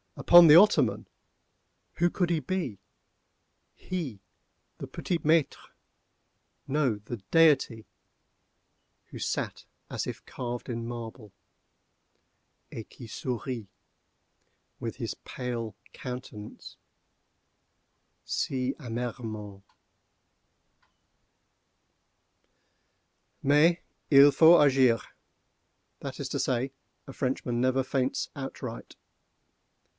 —upon 0.17 0.47
the 0.47 0.55
ottoman!—who 0.55 2.09
could 2.09 2.31
he 2.31 2.39
be?—he, 2.39 4.19
the 4.79 4.87
petitmaître—no, 4.87 6.95
the 7.05 7.17
Deity—who 7.29 9.19
sat 9.19 9.65
as 9.91 10.07
if 10.07 10.25
carved 10.25 10.69
in 10.69 10.87
marble, 10.87 11.31
et 12.71 12.87
qui 12.89 13.05
sourit, 13.07 13.67
with 14.79 14.95
his 14.97 15.13
pale 15.25 15.75
countenance, 15.93 16.77
si 18.25 18.73
amèrement? 18.79 19.61
Mais 23.43 23.77
il 24.09 24.31
faut 24.31 24.59
agir—that 24.65 26.19
is 26.19 26.27
to 26.29 26.39
say, 26.39 26.71
a 27.07 27.13
Frenchman 27.13 27.61
never 27.61 27.83
faints 27.83 28.29
outright. 28.35 28.95